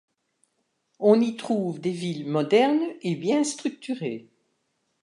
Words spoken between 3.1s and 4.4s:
bien structurées.